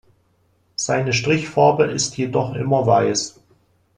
[0.77, 3.39] Seine Strichfarbe ist jedoch immer weiß.